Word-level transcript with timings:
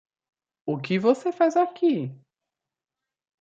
O 0.65 0.79
que 0.79 0.97
você 0.97 1.31
faz 1.31 1.55
aqui? 1.55 2.11